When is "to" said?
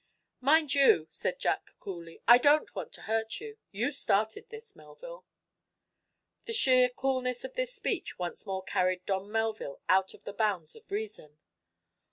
2.93-3.03